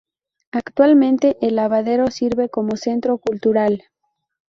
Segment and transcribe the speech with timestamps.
[0.51, 3.83] Actualmente, el lavadero sirve como centro cultural.